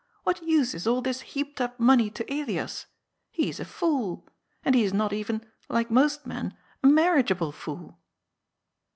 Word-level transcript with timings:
What 0.23 0.41
use 0.41 0.73
is 0.73 0.87
all 0.87 1.03
this 1.03 1.21
heaped 1.21 1.61
up 1.61 1.79
money 1.79 2.09
to 2.09 2.25
Elias? 2.33 2.87
He 3.29 3.49
is 3.49 3.59
a 3.59 3.65
fool. 3.65 4.27
And 4.65 4.73
he 4.73 4.83
is 4.83 4.95
not 4.95 5.13
even— 5.13 5.45
^like 5.69 5.91
most 5.91 6.25
men— 6.25 6.57
^a 6.83 6.89
marriageable 6.91 7.51
fool." 7.51 7.99